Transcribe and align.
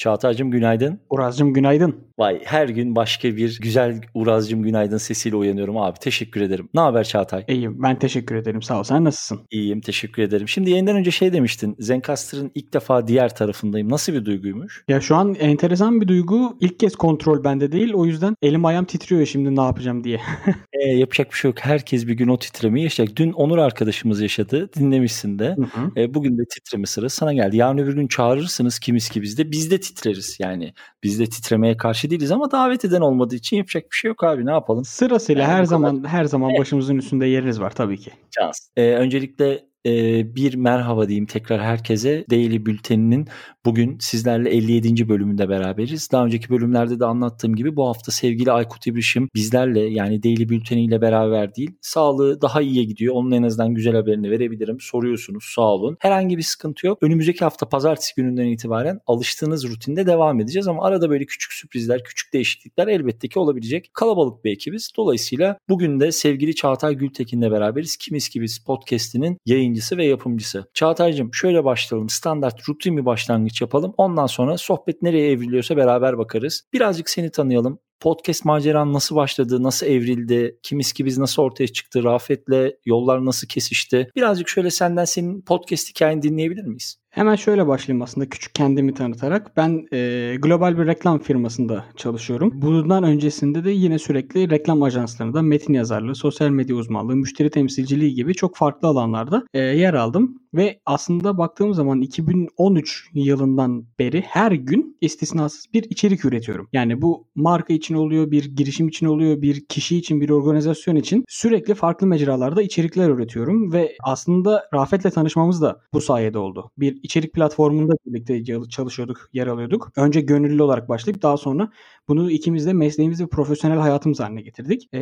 Çağatay'cığım 0.00 0.50
günaydın. 0.50 1.00
Uraz'cığım 1.10 1.54
günaydın. 1.54 1.96
Vay 2.18 2.40
her 2.44 2.68
gün 2.68 2.96
başka 2.96 3.36
bir 3.36 3.58
güzel 3.62 4.00
Uraz'cığım 4.14 4.62
günaydın 4.62 4.96
sesiyle 4.96 5.36
uyanıyorum 5.36 5.76
abi. 5.76 5.98
Teşekkür 5.98 6.40
ederim. 6.40 6.68
Ne 6.74 6.80
haber 6.80 7.04
Çağatay? 7.04 7.44
İyiyim 7.48 7.82
ben 7.82 7.98
teşekkür 7.98 8.34
ederim 8.34 8.62
sağ 8.62 8.78
ol. 8.78 8.82
Sen 8.82 9.04
nasılsın? 9.04 9.40
İyiyim 9.50 9.80
teşekkür 9.80 10.22
ederim. 10.22 10.48
Şimdi 10.48 10.70
yayından 10.70 10.96
önce 10.96 11.10
şey 11.10 11.32
demiştin. 11.32 11.76
Zencaster'ın 11.78 12.50
ilk 12.54 12.72
defa 12.72 13.06
diğer 13.06 13.34
tarafındayım. 13.34 13.90
Nasıl 13.90 14.12
bir 14.12 14.24
duyguymuş? 14.24 14.84
Ya 14.88 15.00
şu 15.00 15.16
an 15.16 15.34
enteresan 15.34 16.00
bir 16.00 16.08
duygu. 16.08 16.56
İlk 16.60 16.80
kez 16.80 16.96
kontrol 16.96 17.44
bende 17.44 17.72
değil. 17.72 17.92
O 17.94 18.06
yüzden 18.06 18.36
elim 18.42 18.64
ayağım 18.64 18.84
titriyor 18.84 19.26
şimdi 19.26 19.56
ne 19.56 19.62
yapacağım 19.62 20.04
diye. 20.04 20.20
e, 20.72 20.88
yapacak 20.88 21.30
bir 21.30 21.36
şey 21.36 21.48
yok. 21.48 21.58
Herkes 21.60 22.06
bir 22.06 22.14
gün 22.14 22.28
o 22.28 22.38
titremeyi 22.38 22.84
yaşayacak. 22.84 23.16
Dün 23.16 23.32
Onur 23.32 23.58
arkadaşımız 23.58 24.20
yaşadı. 24.20 24.70
Dinlemişsin 24.78 25.38
de. 25.38 25.56
Hı 25.56 25.62
hı. 25.62 26.00
E, 26.00 26.14
bugün 26.14 26.38
de 26.38 26.42
titreme 26.54 26.86
sırası 26.86 27.16
sana 27.16 27.32
geldi. 27.32 27.56
Yarın 27.56 27.78
öbür 27.78 27.94
gün 27.94 28.08
çağırırsınız 28.08 28.78
kimiz 28.78 29.08
ki 29.08 29.22
bizde. 29.22 29.50
Biz 29.50 29.70
de 29.70 29.80
titreriz 29.94 30.36
yani. 30.40 30.74
Biz 31.02 31.20
de 31.20 31.26
titremeye 31.26 31.76
karşı 31.76 32.10
değiliz 32.10 32.32
ama 32.32 32.50
davet 32.50 32.84
eden 32.84 33.00
olmadığı 33.00 33.34
için 33.36 33.56
yapacak 33.56 33.84
bir 33.90 33.96
şey 33.96 34.08
yok 34.08 34.24
abi 34.24 34.46
ne 34.46 34.50
yapalım. 34.50 34.84
Sırasıyla 34.84 35.42
yani 35.42 35.52
her 35.52 35.64
zaman 35.64 35.96
kadar... 35.96 36.10
her 36.10 36.24
zaman 36.24 36.52
başımızın 36.58 36.96
üstünde 36.98 37.26
yeriniz 37.26 37.60
var 37.60 37.70
tabii 37.70 37.98
ki. 37.98 38.10
Şans. 38.38 38.68
Ee, 38.76 38.92
öncelikle 38.94 39.69
bir 39.84 40.54
merhaba 40.54 41.08
diyeyim 41.08 41.26
tekrar 41.26 41.60
herkese. 41.60 42.24
Daily 42.30 42.66
Bülteni'nin 42.66 43.28
bugün 43.64 43.98
sizlerle 44.00 44.50
57. 44.50 45.08
bölümünde 45.08 45.48
beraberiz. 45.48 46.08
Daha 46.12 46.24
önceki 46.24 46.50
bölümlerde 46.50 47.00
de 47.00 47.04
anlattığım 47.04 47.54
gibi 47.54 47.76
bu 47.76 47.88
hafta 47.88 48.12
sevgili 48.12 48.52
Aykut 48.52 48.86
İbrişim 48.86 49.28
bizlerle 49.34 49.80
yani 49.80 50.22
Daily 50.22 50.48
Bülteni 50.48 50.84
ile 50.84 51.00
beraber 51.00 51.54
değil. 51.54 51.70
Sağlığı 51.80 52.40
daha 52.40 52.62
iyiye 52.62 52.84
gidiyor. 52.84 53.14
Onun 53.14 53.30
en 53.30 53.42
azından 53.42 53.74
güzel 53.74 53.94
haberini 53.94 54.30
verebilirim. 54.30 54.80
Soruyorsunuz 54.80 55.44
sağ 55.54 55.62
olun. 55.62 55.96
Herhangi 56.00 56.36
bir 56.36 56.42
sıkıntı 56.42 56.86
yok. 56.86 56.98
Önümüzdeki 57.02 57.44
hafta 57.44 57.68
pazartesi 57.68 58.14
gününden 58.16 58.46
itibaren 58.46 59.00
alıştığınız 59.06 59.68
rutinde 59.68 60.06
devam 60.06 60.40
edeceğiz 60.40 60.68
ama 60.68 60.84
arada 60.84 61.10
böyle 61.10 61.24
küçük 61.26 61.52
sürprizler, 61.52 62.04
küçük 62.04 62.32
değişiklikler 62.32 62.88
elbette 62.88 63.28
ki 63.28 63.38
olabilecek. 63.38 63.90
Kalabalık 63.94 64.44
bir 64.44 64.52
ekibiz. 64.52 64.90
Dolayısıyla 64.96 65.58
bugün 65.68 66.00
de 66.00 66.12
sevgili 66.12 66.54
Çağatay 66.54 66.94
Gültekin'le 66.94 67.50
beraberiz. 67.50 67.96
Kimiz 67.96 68.30
gibi 68.30 68.46
podcast'inin 68.66 69.38
yayın 69.46 69.69
yayıncısı 69.70 69.96
ve 69.96 70.04
yapımcısı. 70.06 70.64
Çağatay'cığım 70.74 71.34
şöyle 71.34 71.64
başlayalım. 71.64 72.08
Standart 72.08 72.68
rutin 72.68 72.96
bir 72.96 73.04
başlangıç 73.04 73.60
yapalım. 73.60 73.94
Ondan 73.96 74.26
sonra 74.26 74.58
sohbet 74.58 75.02
nereye 75.02 75.30
evriliyorsa 75.30 75.76
beraber 75.76 76.18
bakarız. 76.18 76.62
Birazcık 76.72 77.10
seni 77.10 77.30
tanıyalım 77.30 77.78
podcast 78.00 78.44
maceran 78.44 78.92
nasıl 78.92 79.16
başladı, 79.16 79.62
nasıl 79.62 79.86
evrildi, 79.86 80.58
kimiz 80.62 80.92
ki 80.92 81.04
biz 81.04 81.18
nasıl 81.18 81.42
ortaya 81.42 81.68
çıktı, 81.68 82.04
Rafet'le 82.04 82.72
yollar 82.84 83.24
nasıl 83.24 83.48
kesişti? 83.48 84.10
Birazcık 84.16 84.48
şöyle 84.48 84.70
senden 84.70 85.04
senin 85.04 85.42
podcast 85.42 85.88
hikayeni 85.88 86.22
dinleyebilir 86.22 86.64
miyiz? 86.64 86.99
Hemen 87.10 87.36
şöyle 87.36 87.66
başlayayım 87.66 88.02
aslında 88.02 88.28
küçük 88.28 88.54
kendimi 88.54 88.94
tanıtarak. 88.94 89.56
Ben 89.56 89.86
e, 89.92 90.36
global 90.42 90.78
bir 90.78 90.86
reklam 90.86 91.18
firmasında 91.18 91.84
çalışıyorum. 91.96 92.50
Bundan 92.54 93.04
öncesinde 93.04 93.64
de 93.64 93.70
yine 93.70 93.98
sürekli 93.98 94.50
reklam 94.50 94.82
ajanslarında 94.82 95.42
metin 95.42 95.74
yazarlığı, 95.74 96.14
sosyal 96.14 96.50
medya 96.50 96.76
uzmanlığı, 96.76 97.16
müşteri 97.16 97.50
temsilciliği 97.50 98.14
gibi 98.14 98.34
çok 98.34 98.56
farklı 98.56 98.88
alanlarda 98.88 99.42
e, 99.54 99.58
yer 99.58 99.94
aldım. 99.94 100.39
Ve 100.54 100.80
aslında 100.86 101.38
baktığım 101.38 101.74
zaman 101.74 102.00
2013 102.00 103.10
yılından 103.14 103.86
beri 103.98 104.20
her 104.20 104.52
gün 104.52 104.96
istisnasız 105.00 105.66
bir 105.74 105.82
içerik 105.82 106.24
üretiyorum. 106.24 106.68
Yani 106.72 107.02
bu 107.02 107.26
marka 107.34 107.74
için 107.74 107.94
oluyor, 107.94 108.30
bir 108.30 108.44
girişim 108.56 108.88
için 108.88 109.06
oluyor, 109.06 109.42
bir 109.42 109.64
kişi 109.66 109.96
için, 109.96 110.20
bir 110.20 110.30
organizasyon 110.30 110.96
için 110.96 111.24
sürekli 111.28 111.74
farklı 111.74 112.06
mecralarda 112.06 112.62
içerikler 112.62 113.08
üretiyorum 113.08 113.72
ve 113.72 113.96
aslında 114.04 114.68
Rafet'le 114.74 115.14
tanışmamız 115.14 115.62
da 115.62 115.80
bu 115.94 116.00
sayede 116.00 116.38
oldu. 116.38 116.70
Bir 116.78 117.00
içerik 117.02 117.32
platformunda 117.34 117.92
birlikte 118.06 118.68
çalışıyorduk, 118.68 119.28
yer 119.32 119.46
alıyorduk. 119.46 119.92
Önce 119.96 120.20
gönüllü 120.20 120.62
olarak 120.62 120.88
başlayıp 120.88 121.22
daha 121.22 121.36
sonra 121.36 121.70
bunu 122.10 122.30
ikimiz 122.30 122.66
de 122.66 122.72
mesleğimiz 122.72 123.20
ve 123.20 123.26
profesyonel 123.26 123.78
hayatımız 123.78 124.20
haline 124.20 124.42
getirdik. 124.42 124.88
E, 124.94 125.00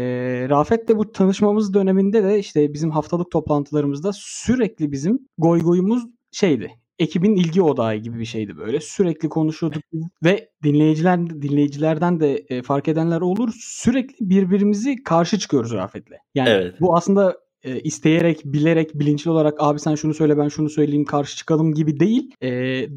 Rafet'le 0.48 0.88
bu 0.88 1.12
tanışmamız 1.12 1.74
döneminde 1.74 2.24
de 2.24 2.38
işte 2.38 2.74
bizim 2.74 2.90
haftalık 2.90 3.30
toplantılarımızda 3.30 4.10
sürekli 4.14 4.92
bizim 4.92 5.18
goy 5.38 5.60
goyumuz 5.60 6.02
şeydi 6.32 6.72
ekibin 6.98 7.36
ilgi 7.36 7.62
odağı 7.62 7.96
gibi 7.96 8.18
bir 8.18 8.24
şeydi 8.24 8.56
böyle. 8.56 8.80
Sürekli 8.80 9.28
konuşuyorduk 9.28 9.82
ve 10.24 10.50
dinleyiciler 10.62 11.30
dinleyicilerden 11.42 12.20
de 12.20 12.34
e, 12.48 12.62
fark 12.62 12.88
edenler 12.88 13.20
olur. 13.20 13.52
Sürekli 13.60 14.30
birbirimizi 14.30 15.02
karşı 15.02 15.38
çıkıyoruz 15.38 15.72
Rafet'le. 15.72 16.16
Yani 16.34 16.48
evet. 16.48 16.80
bu 16.80 16.96
aslında 16.96 17.36
e, 17.62 17.80
isteyerek, 17.80 18.44
bilerek, 18.44 18.94
bilinçli 18.94 19.30
olarak 19.30 19.54
abi 19.58 19.78
sen 19.78 19.94
şunu 19.94 20.14
söyle 20.14 20.38
ben 20.38 20.48
şunu 20.48 20.70
söyleyeyim 20.70 21.04
karşı 21.04 21.36
çıkalım 21.36 21.74
gibi 21.74 22.00
değil. 22.00 22.30
E, 22.42 22.50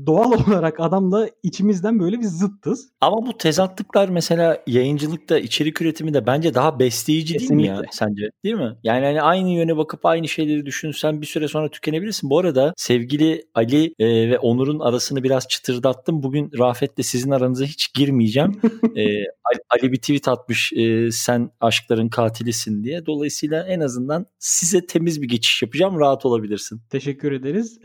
doğal 0.05 0.31
olarak 0.47 0.79
adamla 0.79 1.29
içimizden 1.43 1.99
böyle 1.99 2.19
bir 2.19 2.25
zıttız. 2.25 2.89
Ama 3.01 3.25
bu 3.25 3.37
tezatlıklar 3.37 4.09
mesela 4.09 4.63
yayıncılıkta, 4.67 5.39
içerik 5.39 5.81
üretiminde 5.81 6.27
bence 6.27 6.53
daha 6.53 6.79
besleyici 6.79 7.33
Kesinlikle. 7.33 7.63
değil 7.63 7.79
mi 7.79 7.85
ya 7.85 7.91
sence? 7.91 8.29
Değil 8.43 8.55
mi? 8.55 8.77
Yani 8.83 9.05
hani 9.05 9.21
aynı 9.21 9.49
yöne 9.49 9.77
bakıp 9.77 10.05
aynı 10.05 10.27
şeyleri 10.27 10.65
düşünsen 10.65 11.21
bir 11.21 11.25
süre 11.25 11.47
sonra 11.47 11.69
tükenebilirsin. 11.69 12.29
Bu 12.29 12.39
arada 12.39 12.73
sevgili 12.77 13.43
Ali 13.55 13.93
e, 13.99 14.29
ve 14.29 14.39
Onur'un 14.39 14.79
arasını 14.79 15.23
biraz 15.23 15.47
çıtırdattım. 15.47 16.23
Bugün 16.23 16.51
Rafet'le 16.59 17.05
sizin 17.05 17.31
aranıza 17.31 17.65
hiç 17.65 17.93
girmeyeceğim. 17.93 18.61
e, 18.95 19.05
Ali, 19.21 19.59
Ali 19.69 19.91
bir 19.91 19.97
tweet 19.97 20.27
atmış 20.27 20.73
e, 20.73 21.11
sen 21.11 21.51
aşkların 21.61 22.09
katilisin 22.09 22.83
diye. 22.83 23.05
Dolayısıyla 23.05 23.67
en 23.67 23.79
azından 23.79 24.25
size 24.51 24.85
temiz 24.85 25.21
bir 25.21 25.27
geçiş 25.27 25.61
yapacağım. 25.61 25.99
Rahat 25.99 26.25
olabilirsin. 26.25 26.81
Teşekkür 26.89 27.31
ederiz. 27.31 27.79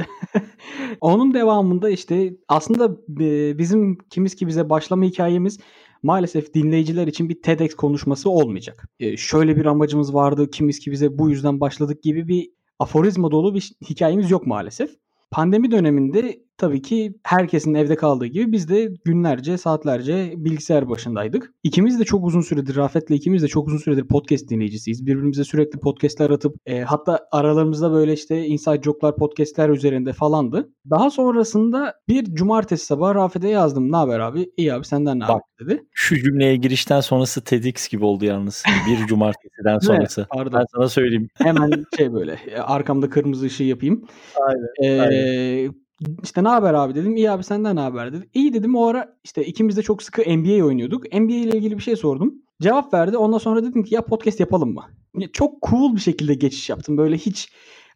Onun 1.01 1.35
devamında 1.35 1.91
işte 1.91 2.37
aslında 2.49 2.97
bizim 3.59 3.99
kimiz 4.11 4.35
ki 4.35 4.47
bize 4.47 4.71
başlama 4.71 5.05
hikayemiz 5.05 5.59
maalesef 6.03 6.55
dinleyiciler 6.55 7.07
için 7.07 7.29
bir 7.29 7.43
TEDx 7.43 7.75
konuşması 7.75 8.31
olmayacak. 8.31 8.89
Ee, 9.01 9.17
şöyle 9.17 9.57
bir 9.57 9.67
amacımız 9.67 10.15
vardı, 10.15 10.51
kimiz 10.51 10.79
ki 10.79 10.91
bize 10.91 11.19
bu 11.19 11.31
yüzden 11.31 11.61
başladık 11.61 12.03
gibi 12.03 12.29
bir 12.29 12.51
aforizma 12.79 13.31
dolu 13.31 13.55
bir 13.55 13.73
hikayemiz 13.91 14.31
yok 14.31 14.47
maalesef. 14.47 14.91
Pandemi 15.31 15.71
döneminde 15.71 16.46
tabii 16.59 16.83
ki 16.83 17.15
herkesin 17.23 17.75
evde 17.75 17.97
kaldığı 17.97 18.27
gibi 18.27 18.53
biz 18.53 18.69
de 18.69 18.93
günlerce, 19.05 19.59
saatlerce 19.59 20.33
bilgisayar 20.37 20.89
başındaydık. 20.89 21.55
İkimiz 21.63 22.01
de 22.01 22.05
çok 22.05 22.27
uzun 22.27 22.41
süredir, 22.41 22.77
Rafet'le 22.77 23.11
ikimiz 23.11 23.43
de 23.43 23.49
çok 23.49 23.69
uzun 23.69 23.79
süredir 23.79 24.09
podcast 24.09 24.49
dinleyicisiyiz. 24.49 25.07
Birbirimize 25.07 25.45
sürekli 25.45 25.81
podcastler 25.81 26.31
atıp 26.31 26.57
e, 26.67 26.81
hatta 26.81 27.29
aralarımızda 27.33 27.93
böyle 27.93 28.13
işte 28.13 28.47
Inside 28.47 28.83
Joke'lar 28.83 29.17
podcastler 29.17 29.69
üzerinde 29.69 30.13
falandı. 30.13 30.71
Daha 30.91 31.11
sonrasında 31.11 31.95
bir 32.09 32.25
cumartesi 32.25 32.87
sabahı 32.87 33.15
Rafet'e 33.15 33.49
yazdım. 33.49 33.93
Ne 33.93 33.97
haber 33.97 34.21
abi? 34.21 34.51
İyi 34.57 34.75
abi 34.75 34.85
senden 34.85 35.21
ne 35.21 35.25
haber 35.25 35.41
dedi. 35.61 35.83
Şu 35.93 36.17
cümleye 36.17 36.57
girişten 36.57 37.01
sonrası 37.01 37.45
TEDx 37.45 37.89
gibi 37.89 38.05
oldu 38.05 38.25
yalnız. 38.25 38.65
Bir 38.91 38.97
cumartesiden 39.07 39.79
sonrası. 39.79 40.27
evet, 40.37 40.53
ben 40.53 40.65
sana 40.75 40.89
söyleyeyim. 40.89 41.29
Hemen 41.35 41.85
şey 41.97 42.13
böyle 42.13 42.39
e, 42.51 42.59
arkamda 42.59 43.11
kırmızı 43.11 43.47
ışığı 43.47 43.65
yapayım. 43.65 44.05
Aynen. 44.49 44.67
Ee, 44.83 45.01
aynen 45.01 45.86
işte 46.23 46.45
ne 46.45 46.49
haber 46.49 46.75
abi 46.75 46.95
dedim. 46.95 47.17
İyi 47.17 47.31
abi 47.31 47.45
senden 47.45 47.77
ne 47.77 47.81
haber 47.81 48.13
dedi. 48.13 48.29
İyi 48.35 48.55
dedim 48.55 48.77
o 48.77 48.87
ara 48.87 49.17
işte 49.25 49.45
ikimiz 49.45 49.77
de 49.77 49.83
çok 49.83 50.03
sıkı 50.03 50.23
NBA 50.23 50.65
oynuyorduk. 50.65 51.13
NBA 51.13 51.35
ile 51.35 51.57
ilgili 51.57 51.79
bir 51.79 51.83
şey 51.83 51.97
sordum. 51.97 52.35
Cevap 52.63 52.95
verdi. 52.95 53.17
Ondan 53.17 53.39
sonra 53.39 53.63
dedim 53.63 53.83
ki 53.83 53.95
ya 53.95 54.05
podcast 54.05 54.41
yapalım 54.41 54.75
mı? 54.75 54.85
Çok 55.33 55.63
cool 55.63 55.95
bir 55.95 56.01
şekilde 56.01 56.35
geçiş 56.35 56.71
yaptım. 56.71 56.97
Böyle 56.97 57.17
hiç 57.17 57.53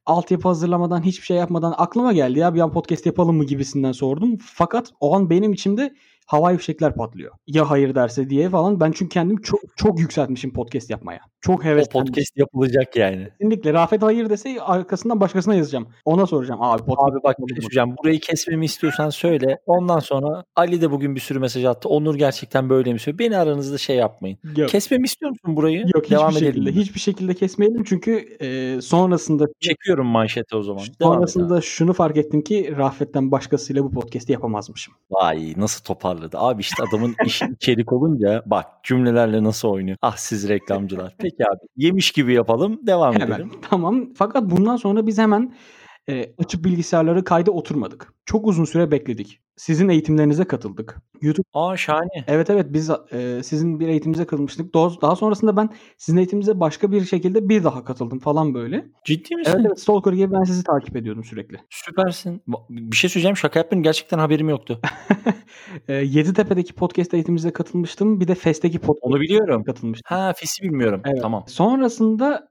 altyapı 0.07 0.49
hazırlamadan 0.49 1.03
hiçbir 1.03 1.27
şey 1.27 1.37
yapmadan 1.37 1.75
aklıma 1.77 2.13
geldi 2.13 2.39
ya 2.39 2.55
bir 2.55 2.61
an 2.61 2.73
podcast 2.73 3.07
yapalım 3.07 3.37
mı 3.37 3.45
gibisinden 3.45 3.93
sordum. 3.93 4.37
Fakat 4.43 4.93
o 5.01 5.17
an 5.17 5.31
benim 5.31 5.53
içimde 5.53 5.95
havai 6.27 6.57
fişekler 6.57 6.95
patlıyor. 6.95 7.35
Ya 7.47 7.71
hayır 7.71 7.95
derse 7.95 8.31
diye 8.31 8.51
falan. 8.51 8.81
Ben 8.81 8.93
çünkü 8.93 9.09
kendimi 9.09 9.43
çok 9.43 9.61
çok 9.77 10.01
yükseltmişim 10.01 10.53
podcast 10.53 10.91
yapmaya. 10.91 11.21
Çok 11.41 11.65
heveslendim. 11.65 12.01
O 12.01 12.05
podcast 12.05 12.37
yapılacak 12.37 12.97
yani. 12.97 13.29
Kesinlikle. 13.41 13.73
Rafet 13.73 14.03
hayır 14.03 14.31
dese 14.31 14.61
arkasından 14.61 15.21
başkasına 15.21 15.55
yazacağım. 15.55 15.89
Ona 16.05 16.27
soracağım. 16.27 16.63
Abi, 16.63 16.83
podcast 16.83 17.13
Abi 17.13 17.23
bak 17.25 17.37
hocam 17.65 17.97
burayı 17.97 18.21
kesmemi 18.21 18.65
istiyorsan 18.65 19.11
söyle. 19.11 19.59
Ondan 19.67 19.99
sonra 19.99 20.45
Ali 20.57 20.81
de 20.81 20.91
bugün 20.91 21.15
bir 21.15 21.21
sürü 21.21 21.39
mesaj 21.39 21.65
attı. 21.65 21.89
Onur 21.89 22.15
gerçekten 22.15 22.71
böyle 22.71 22.93
mi 22.93 22.99
söylüyor? 22.99 23.19
Beni 23.19 23.37
aranızda 23.37 23.79
şey 23.79 23.97
yapmayın. 23.97 24.39
Yok. 24.57 24.69
Kesmemi 24.69 25.05
istiyor 25.05 25.31
musun 25.31 25.57
burayı? 25.57 25.85
Yok 25.95 26.11
Devam 26.11 26.31
hiçbir 26.31 26.47
şekilde. 26.47 26.71
Mi? 26.71 26.77
Hiçbir 26.77 27.01
şekilde 27.01 27.35
kesmeyelim 27.35 27.85
çünkü 27.85 28.13
e, 28.41 28.81
sonrasında 28.81 29.47
çekiyorum 29.61 30.07
manşeti 30.07 30.57
o 30.57 30.63
zaman. 30.63 30.83
Sonrasında 31.03 31.61
şunu 31.61 31.93
fark 31.93 32.17
ettim 32.17 32.43
ki 32.43 32.75
Rafet'ten 32.79 33.31
başkasıyla 33.31 33.85
bu 33.85 33.91
podcast'i 33.91 34.33
yapamazmışım. 34.33 34.95
Vay 35.11 35.55
nasıl 35.57 35.85
toparladı. 35.85 36.39
Abi 36.39 36.61
işte 36.61 36.83
adamın 36.89 37.15
iş 37.27 37.43
içerik 37.43 37.93
olunca 37.93 38.43
bak 38.47 38.67
cümlelerle 38.83 39.45
nasıl 39.45 39.69
oynuyor. 39.69 39.97
Ah 40.03 40.17
siz 40.17 40.49
reklamcılar. 40.49 41.15
Peki 41.19 41.30
Peki 41.31 41.51
abi. 41.51 41.67
Yemiş 41.77 42.11
gibi 42.11 42.35
yapalım. 42.35 42.81
Devam 42.87 43.15
hemen. 43.15 43.35
edelim. 43.35 43.51
Tamam. 43.71 44.09
Fakat 44.15 44.51
bundan 44.51 44.77
sonra 44.77 45.07
biz 45.07 45.19
hemen 45.19 45.55
e, 46.09 46.35
açıp 46.39 46.65
bilgisayarları 46.65 47.25
kayda 47.25 47.51
oturmadık. 47.51 48.13
Çok 48.25 48.47
uzun 48.47 48.65
süre 48.65 48.91
bekledik. 48.91 49.41
sizin 49.57 49.89
eğitimlerinize 49.89 50.45
katıldık. 50.45 50.97
YouTube 51.23 51.47
Aa 51.55 51.77
şahane. 51.77 52.25
Evet 52.27 52.51
evet 52.51 52.67
biz 52.69 52.91
e, 53.13 53.43
sizin 53.43 53.81
bir 53.81 53.89
eğitimimize 53.89 54.25
katılmıştık. 54.25 54.75
Daha, 54.75 55.17
sonrasında 55.17 55.57
ben 55.57 55.69
sizin 55.99 56.19
eğitimimize 56.19 56.61
başka 56.61 56.93
bir 56.93 57.05
şekilde 57.05 57.49
bir 57.49 57.65
daha 57.65 57.85
katıldım 57.85 58.19
falan 58.19 58.55
böyle. 58.55 58.87
Ciddi 59.05 59.37
misin? 59.37 59.53
Evet 59.55 59.67
evet 59.67 59.81
Stalker 59.81 60.13
gibi 60.13 60.33
ben 60.33 60.43
sizi 60.43 60.65
takip 60.65 60.97
ediyordum 60.97 61.25
sürekli. 61.25 61.57
Süpersin. 61.71 62.43
Bir 62.71 62.97
şey 62.97 63.11
söyleyeceğim 63.11 63.37
şaka 63.37 63.59
yapmayın 63.59 63.83
gerçekten 63.83 64.19
haberim 64.19 64.49
yoktu. 64.49 64.81
e, 65.89 65.95
Yeditepe'deki 65.95 66.75
podcast 66.75 67.15
eğitimimize 67.15 67.51
katılmıştım. 67.51 68.21
Bir 68.21 68.29
de 68.29 68.35
FES'teki 68.35 68.79
podcast 68.79 69.05
Onu 69.05 69.21
biliyorum. 69.21 69.65
katılmıştım. 69.65 70.17
Ha 70.17 70.33
FES'i 70.37 70.63
bilmiyorum. 70.63 71.03
Evet. 71.05 71.23
Tamam. 71.23 71.45
Sonrasında 71.47 72.50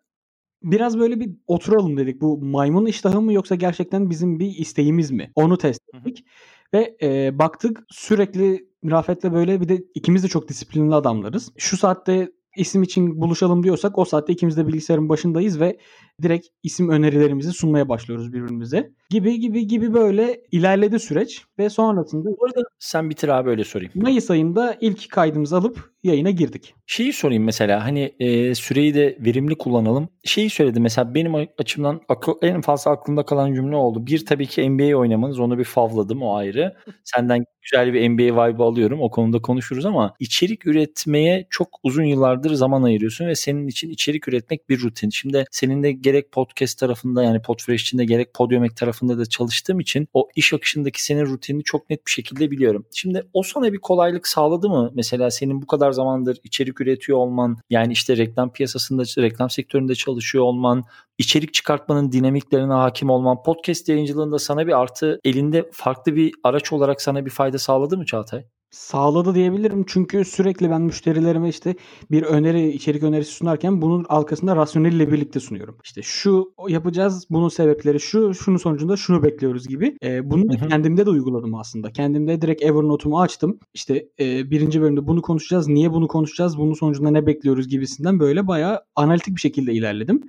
biraz 0.64 1.00
böyle 1.00 1.20
bir 1.20 1.30
oturalım 1.48 1.98
dedik. 1.98 2.22
Bu 2.22 2.38
maymun 2.38 2.86
iştahı 2.86 3.22
mı 3.22 3.34
yoksa 3.34 3.56
gerçekten 3.56 4.10
bizim 4.10 4.40
bir 4.40 4.58
isteğimiz 4.58 5.12
mi? 5.12 5.32
Onu 5.36 5.58
test 5.58 5.82
ettik. 5.94 6.26
Ve 6.74 6.98
e, 7.02 7.40
baktık 7.40 7.84
sürekli 7.90 8.70
Rafet'le 8.86 9.24
böyle 9.24 9.62
bir 9.62 9.70
de 9.70 9.84
ikimiz 9.96 10.24
de 10.24 10.28
çok 10.28 10.48
disiplinli 10.48 10.96
adamlarız. 10.96 11.52
Şu 11.58 11.78
saatte 11.78 12.32
isim 12.56 12.84
için 12.84 13.22
buluşalım 13.22 13.64
diyorsak 13.64 13.98
o 13.98 14.06
saatte 14.06 14.34
ikimiz 14.34 14.58
de 14.58 14.68
bilgisayarın 14.68 15.10
başındayız 15.10 15.60
ve 15.60 15.78
direkt 16.22 16.48
isim 16.64 16.90
önerilerimizi 16.90 17.54
sunmaya 17.54 17.90
başlıyoruz 17.90 18.34
birbirimize. 18.34 18.92
Gibi 19.10 19.40
gibi 19.40 19.68
gibi 19.68 19.94
böyle 19.94 20.42
ilerledi 20.52 21.00
süreç 21.00 21.44
ve 21.60 21.70
sonrasında 21.70 22.30
Bu 22.30 22.46
arada 22.46 22.62
sen 22.80 23.10
bitir 23.10 23.28
abi 23.30 23.50
öyle 23.50 23.64
sorayım. 23.64 23.92
Mayıs 23.96 24.32
ayında 24.32 24.78
ilk 24.82 25.10
kaydımızı 25.10 25.58
alıp 25.58 25.92
yayına 26.04 26.30
girdik. 26.30 26.76
Şeyi 26.88 27.14
sorayım 27.14 27.44
mesela 27.44 27.86
hani 27.86 28.16
e, 28.20 28.56
süreyi 28.56 28.96
de 28.96 29.18
verimli 29.20 29.58
kullanalım. 29.58 30.10
Şeyi 30.24 30.50
söyledi 30.50 30.80
mesela 30.80 31.16
benim 31.16 31.36
açımdan 31.58 32.02
akıl, 32.10 32.34
en 32.42 32.62
fazla 32.62 32.92
aklımda 32.92 33.26
kalan 33.26 33.54
cümle 33.54 33.76
oldu. 33.76 34.06
Bir 34.06 34.26
tabii 34.26 34.48
ki 34.48 34.70
NBA 34.70 34.98
oynamanız 34.98 35.40
onu 35.40 35.58
bir 35.58 35.64
favladım 35.64 36.24
o 36.24 36.36
ayrı. 36.36 36.76
Senden 37.04 37.46
güzel 37.62 37.94
bir 37.94 38.10
NBA 38.10 38.48
vibe 38.48 38.64
alıyorum 38.64 39.02
o 39.02 39.12
konuda 39.12 39.42
konuşuruz 39.42 39.86
ama 39.86 40.16
içerik 40.20 40.68
üretmeye 40.68 41.48
çok 41.50 41.68
uzun 41.84 42.04
yıllardır 42.04 42.54
zaman 42.54 42.84
ayırıyorsun 42.84 43.28
ve 43.28 43.36
senin 43.36 43.68
için 43.68 43.90
içerik 43.90 44.28
üretmek 44.28 44.70
bir 44.70 44.82
rutin. 44.82 45.10
Şimdi 45.10 45.46
senin 45.52 45.84
de 45.84 45.92
gerek 45.92 46.32
podcast 46.32 46.80
tarafında 46.80 47.24
yani 47.24 47.42
Podfresh 47.42 47.82
içinde 47.82 48.06
gerek 48.06 48.34
Podiumek 48.34 48.78
tarafında 48.78 49.18
da 49.18 49.26
çalıştığım 49.26 49.80
için 49.80 50.08
o 50.14 50.30
iş 50.36 50.54
akışındaki 50.54 51.04
senin 51.04 51.26
rutinini 51.26 51.64
çok 51.64 51.90
net 51.90 52.06
bir 52.06 52.12
şekilde 52.12 52.52
biliyorum. 52.52 52.86
Şimdi 52.94 53.24
o 53.34 53.44
sana 53.44 53.74
bir 53.74 53.78
kolaylık 53.78 54.28
sağladı 54.28 54.70
mı? 54.70 54.92
Mesela 54.94 55.32
senin 55.32 55.62
bu 55.62 55.68
kadar 55.90 55.94
zamandır 55.94 56.38
içerik 56.44 56.82
üretiyor 56.82 57.18
olman 57.18 57.58
yani 57.70 57.94
işte 57.94 58.18
reklam 58.18 58.52
piyasasında 58.52 59.04
reklam 59.22 59.50
sektöründe 59.50 59.96
çalışıyor 59.96 60.44
olman 60.44 60.84
içerik 61.18 61.54
çıkartmanın 61.54 62.12
dinamiklerine 62.12 62.74
hakim 62.74 63.10
olman 63.10 63.44
podcast 63.44 63.90
yayıncılığında 63.90 64.40
sana 64.40 64.68
bir 64.68 64.80
artı 64.82 65.20
elinde 65.24 65.70
farklı 65.74 66.16
bir 66.16 66.34
araç 66.44 66.74
olarak 66.74 67.02
sana 67.02 67.26
bir 67.26 67.32
fayda 67.32 67.58
sağladı 67.58 67.98
mı 67.98 68.06
Çağatay? 68.06 68.46
Sağladı 68.72 69.36
diyebilirim 69.36 69.84
çünkü 69.88 70.26
sürekli 70.26 70.70
ben 70.70 70.82
müşterilerime 70.82 71.50
işte 71.50 71.76
bir 72.12 72.24
öneri, 72.24 72.70
içerik 72.70 73.04
önerisi 73.04 73.32
sunarken 73.32 73.82
bunun 73.82 74.06
arkasında 74.10 74.56
rasyonelle 74.56 75.12
birlikte 75.12 75.40
sunuyorum. 75.40 75.78
İşte 75.84 76.02
şu 76.04 76.54
yapacağız, 76.68 77.28
bunun 77.30 77.50
sebepleri 77.50 78.00
şu, 78.00 78.34
şunun 78.34 78.58
sonucunda 78.58 78.98
şunu 78.98 79.24
bekliyoruz 79.24 79.68
gibi. 79.68 79.98
Ee, 80.04 80.30
bunu 80.30 80.50
da 80.50 80.68
kendimde 80.68 81.06
de 81.06 81.10
uyguladım 81.10 81.56
aslında. 81.56 81.92
Kendimde 81.92 82.42
direkt 82.42 82.64
Evernote'umu 82.64 83.22
açtım. 83.22 83.60
İşte 83.74 84.10
e, 84.20 84.52
birinci 84.52 84.82
bölümde 84.82 85.08
bunu 85.08 85.22
konuşacağız, 85.22 85.68
niye 85.68 85.94
bunu 85.94 86.08
konuşacağız, 86.08 86.58
bunun 86.58 86.74
sonucunda 86.74 87.12
ne 87.12 87.26
bekliyoruz 87.26 87.68
gibisinden 87.68 88.20
böyle 88.20 88.48
bayağı 88.48 88.82
analitik 88.96 89.36
bir 89.36 89.42
şekilde 89.42 89.74
ilerledim 89.74 90.24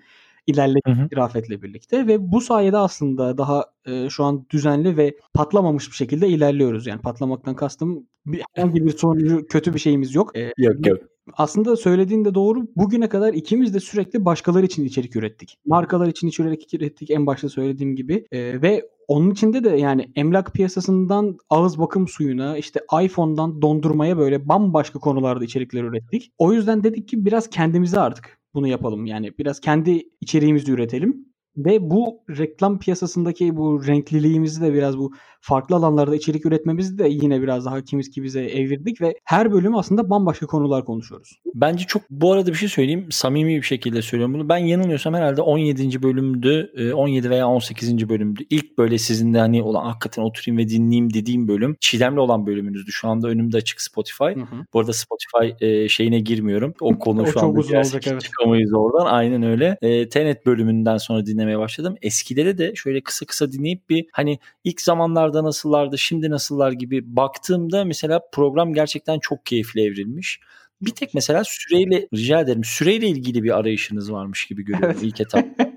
ilerledik 0.47 1.17
Rafet'le 1.17 1.63
birlikte 1.63 2.07
ve 2.07 2.33
bu 2.33 2.41
sayede 2.41 2.77
aslında 2.77 3.39
daha 3.39 3.65
e, 3.87 4.11
şu 4.11 4.25
an 4.25 4.47
düzenli 4.51 4.97
ve 4.97 5.17
patlamamış 5.35 5.91
bir 5.91 5.97
şekilde 5.97 6.29
ilerliyoruz. 6.29 6.87
Yani 6.87 7.01
patlamaktan 7.01 7.57
kastım 7.57 8.07
bir, 8.27 8.43
herhangi 8.55 8.87
bir 8.87 8.91
sonucu 8.91 9.47
kötü 9.47 9.75
bir 9.75 9.79
şeyimiz 9.79 10.15
yok. 10.15 10.37
E, 10.37 10.53
yok 10.59 10.87
yok. 10.87 10.99
Aslında 11.37 11.77
söylediğin 11.77 12.25
de 12.25 12.35
doğru. 12.35 12.67
Bugüne 12.77 13.09
kadar 13.09 13.35
ikimiz 13.35 13.75
de 13.75 13.81
sürekli 13.81 14.25
başkaları 14.25 14.67
için 14.67 14.85
içerik 14.85 15.17
ürettik. 15.17 15.59
Markalar 15.67 16.07
için 16.07 16.29
içerik 16.29 16.75
ürettik 16.75 17.11
en 17.11 17.27
başta 17.27 17.49
söylediğim 17.49 17.97
gibi. 17.97 18.27
E, 18.33 18.63
ve 18.63 18.89
onun 19.09 19.31
içinde 19.31 19.65
de 19.65 19.69
yani 19.69 20.13
emlak 20.17 20.53
piyasasından 20.53 21.39
ağız 21.51 21.79
bakım 21.79 22.09
suyuna 22.09 22.59
işte 22.59 22.81
iPhone'dan 23.03 23.63
dondurmaya 23.63 24.19
böyle 24.19 24.49
bambaşka 24.49 24.99
konularda 24.99 25.45
içerikler 25.45 25.83
ürettik. 25.83 26.33
O 26.39 26.53
yüzden 26.53 26.85
dedik 26.85 27.09
ki 27.09 27.25
biraz 27.25 27.51
kendimize 27.51 28.01
artık 28.01 28.39
bunu 28.55 28.69
yapalım. 28.69 29.07
Yani 29.07 29.33
biraz 29.39 29.61
kendi 29.61 30.03
içeriğimizi 30.21 30.73
üretelim. 30.73 31.30
Ve 31.57 31.91
bu 31.91 32.21
reklam 32.39 32.79
piyasasındaki 32.79 33.57
bu 33.57 33.87
renkliliğimizi 33.87 34.61
de 34.63 34.75
biraz 34.75 34.99
bu 34.99 35.13
farklı 35.41 35.77
alanlarda 35.77 36.17
içerik 36.17 36.47
üretmemizi 36.47 36.99
de 36.99 37.09
yine 37.09 37.43
biraz 37.43 37.65
daha 37.65 37.85
kimiz 37.85 38.11
ki 38.11 38.23
bize 38.23 38.41
evirdik 38.41 39.01
ve 39.01 39.15
her 39.25 39.53
bölüm 39.53 39.77
aslında 39.77 40.11
bambaşka 40.11 40.47
konular 40.47 40.85
konuşuyoruz. 40.85 41.41
Bence 41.55 41.85
çok 41.85 42.03
bu 42.11 42.33
arada 42.33 42.51
bir 42.51 42.57
şey 42.57 42.69
söyleyeyim. 42.69 43.07
Samimi 43.11 43.57
bir 43.57 43.63
şekilde 43.63 44.03
söylüyorum 44.03 44.35
bunu. 44.35 44.49
Ben 44.49 44.57
yanılmıyorsam 44.57 45.15
herhalde 45.15 45.43
17. 45.43 46.03
bölümdü. 46.03 46.73
17 46.95 47.31
veya 47.31 47.49
18. 47.49 48.09
bölümdü. 48.09 48.43
İlk 48.51 48.79
böyle 48.79 48.99
sizin 48.99 49.35
de 49.35 49.39
hani 49.39 49.63
olan 49.63 49.85
hakikaten 49.85 50.23
oturayım 50.23 50.59
ve 50.59 50.69
dinleyeyim 50.69 51.15
dediğim 51.15 51.49
bölüm. 51.49 51.77
Çiğdemli 51.81 52.21
olan 52.21 52.47
bölümünüzdü. 52.47 52.93
Şu 52.93 53.09
anda 53.09 53.29
önümde 53.29 53.57
açık 53.57 53.81
Spotify. 53.81 54.25
Hı 54.25 54.41
hı. 54.41 54.65
Bu 54.75 54.81
arada 54.81 54.93
Spotify 54.93 55.67
şeyine 55.89 56.21
girmiyorum. 56.21 56.75
O 56.81 56.99
konu 56.99 57.23
o 57.23 57.27
şu 57.27 57.41
anda 57.41 57.59
uzun 57.59 57.77
olacak, 57.77 58.07
evet. 58.07 58.23
çıkamayız 58.23 58.73
oradan. 58.75 59.07
Aynen 59.07 59.43
öyle. 59.43 59.79
Tenet 60.09 60.47
bölümünden 60.47 60.97
sonra 60.97 61.27
dinlemeye 61.41 61.59
başladım. 61.59 61.97
Eskileri 62.03 62.59
de 62.59 62.75
şöyle 62.75 63.01
kısa 63.01 63.27
kısa 63.27 63.53
dinleyip 63.53 63.91
bir 63.91 64.07
hani 64.13 64.39
ilk 64.65 64.81
zamanlarda 64.81 65.45
nasıllardı, 65.45 65.99
şimdi 65.99 66.31
nasıllar 66.31 66.73
gibi 66.73 67.17
baktığımda 67.17 67.85
mesela 67.85 68.21
program 68.33 68.75
gerçekten 68.75 69.19
çok 69.19 69.47
keyifli 69.47 69.81
evrilmiş. 69.81 70.41
Bir 70.83 70.91
tek 70.91 71.15
mesela 71.15 71.43
süreyle 71.45 72.09
rica 72.15 72.41
ederim 72.41 72.65
süreyle 72.65 73.09
ilgili 73.09 73.43
bir 73.43 73.59
arayışınız 73.59 74.13
varmış 74.13 74.47
gibi 74.47 74.65
görüyorum 74.65 74.91
evet. 74.91 75.03
ilk 75.03 75.21
etap. 75.21 75.47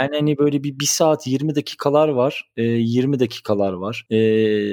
Yani 0.00 0.16
hani 0.16 0.38
böyle 0.38 0.64
bir 0.64 0.78
1 0.78 0.84
saat 0.84 1.26
20 1.26 1.54
dakikalar 1.54 2.08
var. 2.08 2.50
E, 2.56 2.62
20 2.62 3.20
dakikalar 3.20 3.72
var. 3.72 4.06
E, 4.10 4.16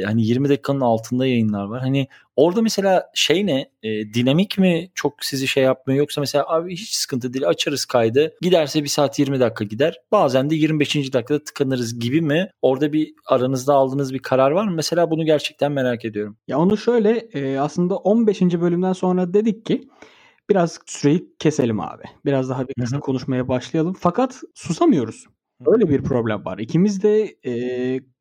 hani 0.03 0.25
20 0.25 0.49
dakikanın 0.49 0.81
altında 0.81 1.25
yayınlar 1.27 1.65
var. 1.65 1.81
Hani 1.81 2.07
orada 2.35 2.61
mesela 2.61 3.11
şey 3.13 3.45
ne? 3.45 3.71
E, 3.83 4.13
dinamik 4.13 4.57
mi 4.57 4.89
çok 4.95 5.13
sizi 5.21 5.47
şey 5.47 5.63
yapmıyor 5.63 5.99
yoksa 5.99 6.21
mesela 6.21 6.45
abi 6.47 6.73
hiç 6.75 6.95
sıkıntı 6.95 7.33
değil 7.33 7.47
açarız 7.47 7.85
kaydı. 7.85 8.33
Giderse 8.41 8.83
1 8.83 8.87
saat 8.87 9.19
20 9.19 9.39
dakika 9.39 9.63
gider. 9.65 9.99
Bazen 10.11 10.49
de 10.49 10.55
25. 10.55 10.95
dakikada 11.13 11.43
tıkanırız 11.43 11.99
gibi 11.99 12.21
mi? 12.21 12.49
Orada 12.61 12.93
bir 12.93 13.13
aranızda 13.27 13.73
aldığınız 13.73 14.13
bir 14.13 14.19
karar 14.19 14.51
var 14.51 14.67
mı? 14.67 14.71
Mesela 14.75 15.11
bunu 15.11 15.25
gerçekten 15.25 15.71
merak 15.71 16.05
ediyorum. 16.05 16.37
Ya 16.47 16.59
onu 16.59 16.77
şöyle 16.77 17.11
e, 17.33 17.59
aslında 17.59 17.97
15. 17.97 18.41
bölümden 18.41 18.93
sonra 18.93 19.33
dedik 19.33 19.65
ki 19.65 19.87
biraz 20.49 20.79
süreyi 20.85 21.33
keselim 21.39 21.79
abi. 21.79 22.03
Biraz 22.25 22.49
daha 22.49 22.67
bir 22.67 22.73
kısa 22.73 22.99
konuşmaya 22.99 23.47
başlayalım. 23.47 23.95
Fakat 23.99 24.41
susamıyoruz. 24.53 25.25
Öyle 25.65 25.89
bir 25.89 26.03
problem 26.03 26.45
var. 26.45 26.57
İkimiz 26.57 27.03
de 27.03 27.35
e, 27.45 27.53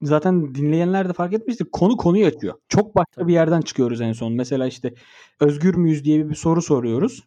zaten 0.02 0.54
dinleyenler 0.54 1.08
de 1.08 1.12
fark 1.12 1.32
etmiştir. 1.32 1.66
Konu 1.72 1.96
konuyu 1.96 2.26
açıyor. 2.26 2.54
Çok 2.68 2.96
başka 2.96 3.28
bir 3.28 3.32
yerden 3.32 3.60
çıkıyoruz 3.60 4.00
en 4.00 4.12
son. 4.12 4.32
Mesela 4.32 4.66
işte 4.66 4.94
özgür 5.40 5.74
müyüz 5.74 6.04
diye 6.04 6.28
bir 6.28 6.34
soru 6.34 6.62
soruyoruz 6.62 7.22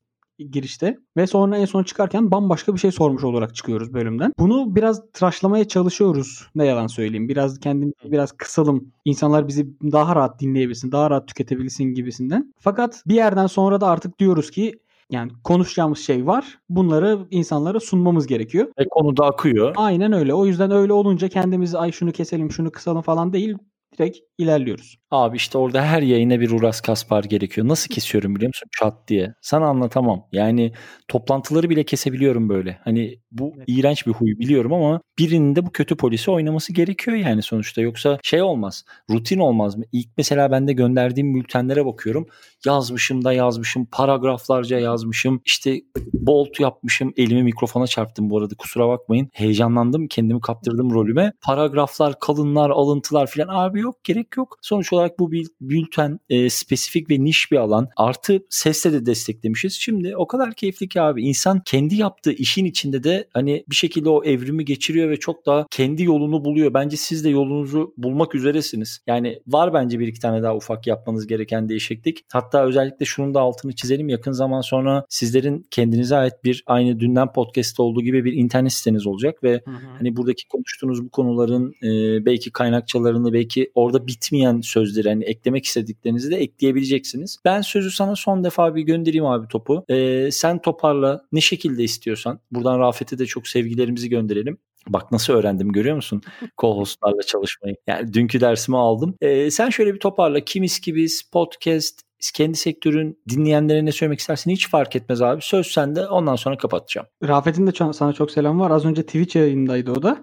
girişte 0.50 0.98
ve 1.18 1.28
sonra 1.28 1.58
en 1.58 1.66
son 1.66 1.84
çıkarken 1.84 2.32
bambaşka 2.32 2.74
bir 2.74 2.80
şey 2.80 2.92
sormuş 2.92 3.24
olarak 3.24 3.56
çıkıyoruz 3.56 3.94
bölümden. 3.94 4.34
Bunu 4.40 4.76
biraz 4.76 5.12
tıraşlamaya 5.14 5.68
çalışıyoruz. 5.68 6.48
Ne 6.56 6.66
yalan 6.66 6.88
söyleyeyim. 6.88 7.30
Biraz 7.30 7.60
kendimizi 7.60 8.12
biraz 8.12 8.32
kısalım. 8.32 8.92
İnsanlar 9.06 9.48
bizi 9.48 9.68
daha 9.92 10.16
rahat 10.16 10.40
dinleyebilsin, 10.40 10.92
daha 10.92 11.10
rahat 11.10 11.28
tüketebilsin 11.28 11.84
gibisinden. 11.84 12.54
Fakat 12.60 13.04
bir 13.08 13.16
yerden 13.16 13.48
sonra 13.48 13.82
da 13.82 13.88
artık 13.88 14.20
diyoruz 14.20 14.52
ki 14.52 14.80
yani 15.12 15.32
konuşacağımız 15.44 16.00
şey 16.00 16.28
var. 16.28 16.60
Bunları 16.70 17.20
insanlara 17.32 17.80
sunmamız 17.80 18.28
gerekiyor. 18.28 18.68
E 18.78 18.86
konu 18.90 19.18
da 19.18 19.26
akıyor. 19.26 19.74
Aynen 19.78 20.14
öyle. 20.14 20.34
O 20.34 20.46
yüzden 20.46 20.72
öyle 20.72 20.94
olunca 20.94 21.28
kendimizi 21.28 21.78
ay 21.78 21.92
şunu 21.92 22.12
keselim, 22.12 22.52
şunu 22.52 22.72
kısalım 22.72 23.02
falan 23.02 23.34
değil 23.34 23.58
direkt 23.98 24.18
ilerliyoruz. 24.38 24.98
Abi 25.12 25.38
işte 25.38 25.58
orada 25.58 25.84
her 25.84 26.02
yayına 26.02 26.40
bir 26.40 26.52
Uras 26.52 26.82
Kaspar 26.82 27.24
gerekiyor. 27.24 27.68
Nasıl 27.68 27.94
kesiyorum 27.94 28.36
biliyor 28.36 28.50
musun? 28.50 28.70
Çat 28.80 29.08
diye. 29.08 29.34
Sana 29.42 29.68
anlatamam. 29.68 30.28
Yani 30.32 30.74
toplantıları 31.08 31.70
bile 31.70 31.84
kesebiliyorum 31.84 32.50
böyle. 32.50 32.80
Hani 32.84 33.21
bu 33.32 33.54
evet. 33.58 33.66
iğrenç 33.68 34.08
bir 34.08 34.12
huy 34.12 34.40
biliyorum 34.40 34.74
ama 34.74 35.02
birinin 35.20 35.56
de 35.56 35.66
bu 35.66 35.72
kötü 35.72 35.96
polisi 35.96 36.32
oynaması 36.32 36.74
gerekiyor 36.74 37.18
yani 37.18 37.42
sonuçta. 37.42 37.82
Yoksa 37.82 38.20
şey 38.24 38.42
olmaz. 38.42 38.86
Rutin 39.10 39.40
olmaz 39.40 39.78
mı? 39.78 39.84
İlk 39.92 40.08
mesela 40.18 40.52
ben 40.52 40.68
de 40.68 40.74
gönderdiğim 40.74 41.36
bültenlere 41.36 41.86
bakıyorum. 41.86 42.28
Yazmışım 42.66 43.26
da 43.26 43.34
yazmışım. 43.34 43.86
Paragraflarca 43.92 44.80
yazmışım. 44.80 45.42
İşte 45.46 45.82
bolt 46.14 46.60
yapmışım. 46.60 47.14
Elimi 47.18 47.44
mikrofona 47.44 47.88
çarptım 47.88 48.30
bu 48.30 48.38
arada. 48.38 48.56
Kusura 48.56 48.88
bakmayın. 48.88 49.30
Heyecanlandım. 49.34 50.08
Kendimi 50.08 50.42
kaptırdım 50.42 50.92
rolüme. 50.92 51.34
Paragraflar, 51.42 52.20
kalınlar, 52.20 52.70
alıntılar 52.70 53.28
filan. 53.28 53.48
Abi 53.48 53.80
yok 53.80 54.04
gerek 54.04 54.38
yok. 54.38 54.58
Sonuç 54.62 54.94
olarak 54.94 55.20
bu 55.20 55.32
bülten 55.62 56.20
e, 56.30 56.50
spesifik 56.50 57.10
ve 57.10 57.24
niş 57.24 57.52
bir 57.52 57.58
alan. 57.58 57.90
Artı 57.98 58.46
sesle 58.50 58.94
de 58.94 59.06
desteklemişiz. 59.06 59.74
Şimdi 59.74 60.18
o 60.18 60.28
kadar 60.28 60.54
keyifli 60.54 60.90
ki 60.90 61.02
abi 61.02 61.24
insan 61.24 61.62
kendi 61.66 61.96
yaptığı 61.96 62.32
işin 62.32 62.66
içinde 62.66 63.04
de 63.04 63.21
de 63.22 63.28
hani 63.34 63.64
bir 63.70 63.76
şekilde 63.76 64.10
o 64.10 64.24
evrimi 64.24 64.66
geçiriyor 64.66 65.10
ve 65.10 65.18
çok 65.18 65.46
daha 65.46 65.66
kendi 65.72 66.04
yolunu 66.04 66.46
buluyor. 66.46 66.74
Bence 66.74 66.98
siz 66.98 67.24
de 67.24 67.30
yolunuzu 67.30 67.94
bulmak 67.98 68.36
üzeresiniz. 68.36 69.00
Yani 69.08 69.40
var 69.48 69.74
bence 69.74 70.00
bir 70.00 70.08
iki 70.08 70.20
tane 70.20 70.44
daha 70.44 70.56
ufak 70.56 70.88
yapmanız 70.88 71.28
gereken 71.28 71.70
değişiklik. 71.70 72.26
Hatta 72.32 72.66
özellikle 72.66 73.06
şunun 73.06 73.34
da 73.34 73.40
altını 73.40 73.76
çizelim. 73.76 74.10
Yakın 74.10 74.32
zaman 74.32 74.62
sonra 74.62 75.06
sizlerin 75.10 75.68
kendinize 75.72 76.16
ait 76.16 76.34
bir 76.44 76.64
aynı 76.68 77.00
dünden 77.00 77.34
podcast 77.34 77.80
olduğu 77.80 78.02
gibi 78.02 78.26
bir 78.26 78.34
internet 78.34 78.74
siteniz 78.74 79.08
olacak 79.08 79.44
ve 79.44 79.62
hı 79.66 79.72
hı. 79.72 79.76
hani 79.98 80.16
buradaki 80.16 80.48
konuştuğunuz 80.48 81.06
bu 81.06 81.10
konuların 81.10 81.74
e, 81.84 82.26
belki 82.26 82.52
kaynakçalarını 82.52 83.34
belki 83.34 83.72
orada 83.76 84.08
bitmeyen 84.08 84.62
sözleri 84.62 85.10
hani 85.10 85.24
eklemek 85.24 85.66
istediklerinizi 85.66 86.32
de 86.32 86.36
ekleyebileceksiniz. 86.36 87.38
Ben 87.46 87.62
sözü 87.62 87.92
sana 87.92 88.16
son 88.16 88.44
defa 88.44 88.76
bir 88.76 88.82
göndereyim 88.82 89.26
abi 89.26 89.48
topu. 89.48 89.86
E, 89.90 90.30
sen 90.32 90.62
toparla 90.62 91.22
ne 91.32 91.42
şekilde 91.42 91.84
istiyorsan. 91.84 92.40
Buradan 92.52 92.80
Rafet'e 93.12 93.24
de 93.24 93.26
çok 93.26 93.48
sevgilerimizi 93.48 94.10
gönderelim. 94.10 94.58
Bak 94.88 95.12
nasıl 95.12 95.34
öğrendim 95.34 95.72
görüyor 95.72 95.96
musun? 95.96 96.22
Co-hostlarla 96.58 97.26
çalışmayı. 97.26 97.76
Yani 97.88 98.14
dünkü 98.14 98.42
dersimi 98.42 98.78
aldım. 98.78 99.16
Ee, 99.22 99.52
sen 99.52 99.70
şöyle 99.70 99.94
bir 99.94 100.00
toparla. 100.00 100.40
Kimis 100.40 100.80
Kibiz, 100.80 101.24
podcast, 101.32 102.02
kendi 102.34 102.58
sektörün 102.58 103.20
dinleyenlerine 103.30 103.86
ne 103.86 103.92
söylemek 103.92 104.20
istersin 104.20 104.52
hiç 104.52 104.70
fark 104.70 104.96
etmez 104.96 105.22
abi. 105.22 105.42
Söz 105.42 105.68
sende 105.68 106.08
ondan 106.08 106.36
sonra 106.36 106.58
kapatacağım. 106.58 107.08
Rafet'in 107.24 107.68
de 107.68 107.94
sana 107.94 108.14
çok 108.14 108.32
selam 108.32 108.60
var. 108.60 108.72
Az 108.72 108.86
önce 108.86 109.04
Twitch 109.04 109.36
yayındaydı 109.36 109.92
o 109.92 110.04
da. 110.04 110.18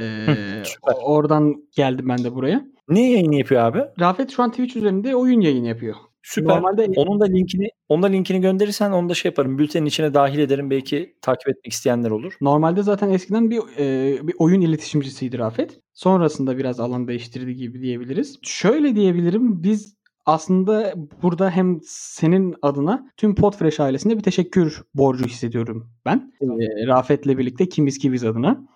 Ee, 0.00 0.62
oradan 1.02 1.54
geldim 1.76 2.08
ben 2.08 2.24
de 2.24 2.34
buraya. 2.34 2.64
Ne 2.88 3.10
yayını 3.10 3.36
yapıyor 3.36 3.60
abi? 3.62 3.82
Rafet 4.00 4.30
şu 4.30 4.42
an 4.42 4.50
Twitch 4.50 4.76
üzerinde 4.76 5.16
oyun 5.16 5.40
yayını 5.40 5.68
yapıyor. 5.68 5.94
Süper. 6.26 6.56
Normalde 6.56 6.88
onun 6.96 7.20
da 7.20 7.24
linkini 7.24 7.68
onun 7.88 8.02
da 8.02 8.06
linkini 8.06 8.40
gönderirsen 8.40 8.92
onu 8.92 9.08
da 9.08 9.14
şey 9.14 9.28
yaparım. 9.28 9.58
Bültenin 9.58 9.86
içine 9.86 10.14
dahil 10.14 10.38
ederim. 10.38 10.70
Belki 10.70 11.16
takip 11.22 11.48
etmek 11.48 11.72
isteyenler 11.72 12.10
olur. 12.10 12.36
Normalde 12.40 12.82
zaten 12.82 13.10
eskiden 13.10 13.50
bir 13.50 13.60
e, 13.78 14.18
bir 14.28 14.34
oyun 14.38 14.60
iletişimcisiydi 14.60 15.38
Rafet. 15.38 15.80
Sonrasında 15.92 16.58
biraz 16.58 16.80
alan 16.80 17.08
değiştirdi 17.08 17.54
gibi 17.54 17.80
diyebiliriz. 17.80 18.38
Şöyle 18.42 18.96
diyebilirim. 18.96 19.62
Biz 19.62 19.96
aslında 20.26 20.94
burada 21.22 21.50
hem 21.50 21.78
senin 21.88 22.54
adına 22.62 23.10
tüm 23.16 23.34
Podfresh 23.34 23.80
ailesine 23.80 24.16
bir 24.16 24.22
teşekkür 24.22 24.82
borcu 24.94 25.24
hissediyorum 25.26 25.90
ben. 26.04 26.32
E, 26.40 26.86
Rafet'le 26.86 27.38
birlikte 27.38 27.68
kimiz 27.68 27.98
ki 27.98 28.12
biz 28.12 28.24
adına. 28.24 28.66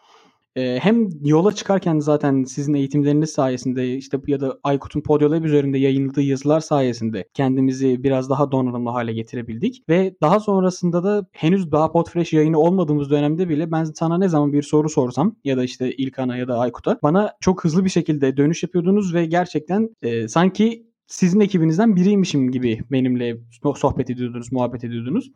E, 0.57 0.79
hem 0.83 1.09
yola 1.25 1.53
çıkarken 1.53 1.99
zaten 1.99 2.45
sizin 2.45 2.75
eğitimleriniz 2.75 3.31
sayesinde 3.31 3.97
işte 3.97 4.19
ya 4.27 4.41
da 4.41 4.59
Aykut'un 4.65 5.01
Podyolab 5.01 5.45
üzerinde 5.45 5.79
yayınladığı 5.79 6.23
yazılar 6.23 6.61
sayesinde 6.61 7.25
kendimizi 7.35 8.03
biraz 8.03 8.31
daha 8.31 8.53
donanımlı 8.53 8.91
hale 8.91 9.13
getirebildik. 9.13 9.83
Ve 9.89 10.15
daha 10.23 10.41
sonrasında 10.41 11.05
da 11.05 11.27
henüz 11.33 11.73
daha 11.73 11.93
Podfresh 11.93 12.33
yayını 12.33 12.59
olmadığımız 12.59 13.11
dönemde 13.11 13.49
bile 13.49 13.73
ben 13.73 13.85
sana 13.85 14.19
ne 14.19 14.29
zaman 14.29 14.53
bir 14.53 14.63
soru 14.63 14.89
sorsam 14.89 15.37
ya 15.45 15.57
da 15.57 15.65
işte 15.65 15.93
İlkan'a 15.93 16.37
ya 16.37 16.49
da 16.49 16.59
Aykut'a 16.59 16.99
bana 17.03 17.33
çok 17.41 17.65
hızlı 17.65 17.85
bir 17.85 17.91
şekilde 17.91 18.37
dönüş 18.37 18.63
yapıyordunuz 18.63 19.15
ve 19.15 19.27
gerçekten 19.27 19.89
e, 20.03 20.29
sanki 20.29 20.87
sizin 21.07 21.41
ekibinizden 21.41 21.97
biriymişim 21.97 22.51
gibi 22.51 22.81
benimle 22.91 23.37
sohbet 23.77 24.11
ediyordunuz, 24.11 24.53
muhabbet 24.53 24.85
ediyordunuz. 24.85 25.31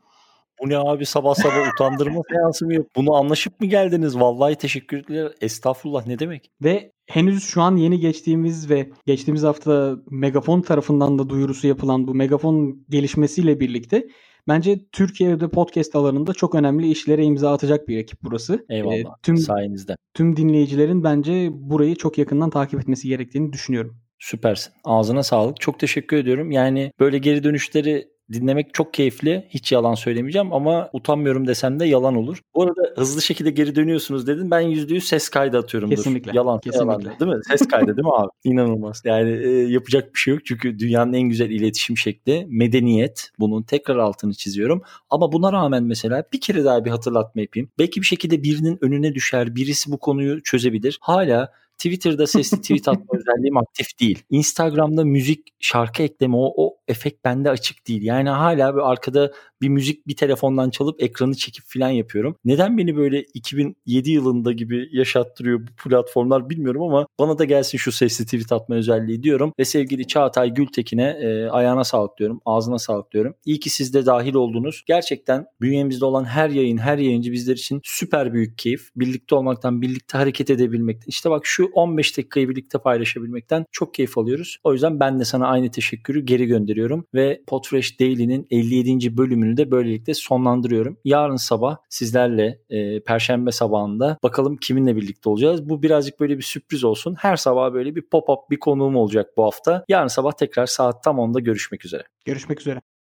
Bu 0.62 0.68
ne 0.68 0.78
abi 0.78 1.06
sabah 1.06 1.34
sabah 1.34 1.68
utandırma 1.74 2.20
seansı 2.32 2.66
mı 2.66 2.74
yok? 2.74 2.86
Bunu 2.96 3.14
anlaşıp 3.14 3.60
mı 3.60 3.66
geldiniz? 3.66 4.20
Vallahi 4.20 4.56
teşekkürler. 4.56 5.32
Estağfurullah 5.40 6.06
ne 6.06 6.18
demek? 6.18 6.50
Ve 6.62 6.92
henüz 7.06 7.44
şu 7.44 7.62
an 7.62 7.76
yeni 7.76 8.00
geçtiğimiz 8.00 8.70
ve 8.70 8.90
geçtiğimiz 9.06 9.42
hafta 9.42 9.96
Megafon 10.10 10.60
tarafından 10.60 11.18
da 11.18 11.28
duyurusu 11.28 11.66
yapılan 11.66 12.06
bu 12.06 12.14
Megafon 12.14 12.84
gelişmesiyle 12.88 13.60
birlikte 13.60 14.06
bence 14.48 14.80
Türkiye'de 14.92 15.48
podcast 15.48 15.96
alanında 15.96 16.32
çok 16.32 16.54
önemli 16.54 16.90
işlere 16.90 17.24
imza 17.24 17.52
atacak 17.52 17.88
bir 17.88 17.98
ekip 17.98 18.18
burası. 18.22 18.66
Eyvallah. 18.68 18.94
Ee, 18.96 19.04
tüm, 19.22 19.36
sayenizde. 19.36 19.96
Tüm 20.14 20.36
dinleyicilerin 20.36 21.04
bence 21.04 21.48
burayı 21.52 21.96
çok 21.96 22.18
yakından 22.18 22.50
takip 22.50 22.80
etmesi 22.80 23.08
gerektiğini 23.08 23.52
düşünüyorum. 23.52 23.96
Süpersin. 24.18 24.72
Ağzına 24.84 25.22
sağlık. 25.22 25.60
Çok 25.60 25.80
teşekkür 25.80 26.16
ediyorum. 26.16 26.50
Yani 26.50 26.92
böyle 27.00 27.18
geri 27.18 27.44
dönüşleri 27.44 28.08
dinlemek 28.32 28.74
çok 28.74 28.94
keyifli. 28.94 29.46
Hiç 29.48 29.72
yalan 29.72 29.94
söylemeyeceğim 29.94 30.52
ama 30.52 30.90
utanmıyorum 30.92 31.46
desem 31.46 31.80
de 31.80 31.86
yalan 31.86 32.14
olur. 32.14 32.40
Bu 32.54 32.62
arada 32.62 32.80
hızlı 32.96 33.22
şekilde 33.22 33.50
geri 33.50 33.76
dönüyorsunuz 33.76 34.26
dedin. 34.26 34.50
Ben 34.50 34.62
%100 34.62 35.00
ses 35.00 35.28
kaydı 35.28 35.58
atıyorum. 35.58 35.90
Kesinlikle. 35.90 36.32
Yalan. 36.34 36.60
Kesinlikle. 36.60 37.08
Yalan, 37.08 37.20
değil 37.20 37.30
mi? 37.30 37.40
Ses 37.48 37.68
kaydı 37.68 37.96
değil 37.96 38.06
mi 38.06 38.14
abi? 38.14 38.30
İnanılmaz. 38.44 39.02
Yani 39.04 39.30
e, 39.30 39.48
yapacak 39.50 40.14
bir 40.14 40.18
şey 40.18 40.34
yok. 40.34 40.46
Çünkü 40.46 40.78
dünyanın 40.78 41.12
en 41.12 41.22
güzel 41.22 41.50
iletişim 41.50 41.96
şekli 41.96 42.46
medeniyet. 42.50 43.30
Bunun 43.38 43.62
tekrar 43.62 43.96
altını 43.96 44.34
çiziyorum. 44.34 44.82
Ama 45.10 45.32
buna 45.32 45.52
rağmen 45.52 45.84
mesela 45.84 46.24
bir 46.32 46.40
kere 46.40 46.64
daha 46.64 46.84
bir 46.84 46.90
hatırlatma 46.90 47.40
yapayım. 47.40 47.70
Belki 47.78 48.00
bir 48.00 48.06
şekilde 48.06 48.42
birinin 48.42 48.78
önüne 48.80 49.14
düşer. 49.14 49.56
Birisi 49.56 49.92
bu 49.92 49.98
konuyu 49.98 50.42
çözebilir. 50.42 50.98
Hala 51.00 51.52
Twitter'da 51.78 52.26
sesli 52.26 52.60
tweet 52.60 52.88
atma 52.88 53.04
özelliğim 53.18 53.56
aktif 53.56 53.86
değil. 54.00 54.22
Instagram'da 54.30 55.04
müzik 55.04 55.48
şarkı 55.60 56.02
ekleme 56.02 56.36
o, 56.36 56.52
o 56.56 56.76
efekt 56.88 57.24
bende 57.24 57.50
açık 57.50 57.86
değil. 57.88 58.02
Yani 58.02 58.28
hala 58.28 58.74
bir 58.74 58.90
arkada 58.90 59.32
bir 59.62 59.68
müzik 59.68 60.06
bir 60.06 60.16
telefondan 60.16 60.70
çalıp 60.70 61.02
ekranı 61.02 61.34
çekip 61.34 61.64
falan 61.66 61.88
yapıyorum. 61.88 62.36
Neden 62.44 62.78
beni 62.78 62.96
böyle 62.96 63.22
2007 63.22 64.10
yılında 64.10 64.52
gibi 64.52 64.88
yaşattırıyor 64.92 65.60
bu 65.60 65.88
platformlar 65.88 66.50
bilmiyorum 66.50 66.82
ama 66.82 67.06
bana 67.18 67.38
da 67.38 67.44
gelsin 67.44 67.78
şu 67.78 67.92
sesli 67.92 68.24
tweet 68.24 68.52
atma 68.52 68.74
özelliği 68.74 69.22
diyorum. 69.22 69.52
Ve 69.58 69.64
sevgili 69.64 70.06
Çağatay 70.06 70.54
Gültekin'e 70.54 71.18
e, 71.22 71.48
ayağına 71.48 71.84
sağlık 71.84 72.18
diyorum. 72.18 72.40
Ağzına 72.44 72.78
sağlık 72.78 73.12
diyorum. 73.12 73.34
İyi 73.44 73.60
ki 73.60 73.70
siz 73.70 73.94
de 73.94 74.06
dahil 74.06 74.34
oldunuz. 74.34 74.84
Gerçekten 74.86 75.46
bünyemizde 75.60 76.04
olan 76.04 76.24
her 76.24 76.50
yayın, 76.50 76.78
her 76.78 76.98
yayıncı 76.98 77.32
bizler 77.32 77.54
için 77.54 77.80
süper 77.84 78.32
büyük 78.32 78.58
keyif. 78.58 78.90
Birlikte 78.96 79.34
olmaktan, 79.34 79.82
birlikte 79.82 80.18
hareket 80.18 80.50
edebilmekten. 80.50 81.08
İşte 81.08 81.30
bak 81.30 81.46
şu 81.64 81.70
15 81.72 82.18
dakikayı 82.18 82.48
birlikte 82.48 82.78
paylaşabilmekten 82.78 83.64
çok 83.72 83.94
keyif 83.94 84.18
alıyoruz. 84.18 84.58
O 84.64 84.72
yüzden 84.72 85.00
ben 85.00 85.20
de 85.20 85.24
sana 85.24 85.46
aynı 85.46 85.70
teşekkürü 85.70 86.20
geri 86.20 86.46
gönderiyorum 86.46 87.06
ve 87.14 87.42
Podfresh 87.46 88.00
Daily'nin 88.00 88.46
57. 88.50 89.16
bölümünü 89.16 89.56
de 89.56 89.70
böylelikle 89.70 90.14
sonlandırıyorum. 90.14 90.96
Yarın 91.04 91.36
sabah 91.36 91.76
sizlerle 91.88 92.58
e, 92.70 93.00
perşembe 93.00 93.52
sabahında 93.52 94.18
bakalım 94.22 94.56
kiminle 94.56 94.96
birlikte 94.96 95.30
olacağız. 95.30 95.68
Bu 95.68 95.82
birazcık 95.82 96.20
böyle 96.20 96.36
bir 96.38 96.42
sürpriz 96.42 96.84
olsun. 96.84 97.14
Her 97.18 97.36
sabah 97.36 97.72
böyle 97.72 97.96
bir 97.96 98.02
pop-up 98.02 98.50
bir 98.50 98.58
konuğum 98.58 98.96
olacak 98.96 99.30
bu 99.36 99.44
hafta. 99.44 99.84
Yarın 99.88 100.08
sabah 100.08 100.32
tekrar 100.32 100.66
saat 100.66 101.04
tam 101.04 101.16
10'da 101.16 101.40
görüşmek 101.40 101.84
üzere. 101.84 102.02
Görüşmek 102.24 102.60
üzere. 102.60 102.93